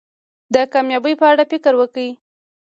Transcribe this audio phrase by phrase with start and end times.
[0.53, 2.09] د کامیابی په اړه فکر وکړی.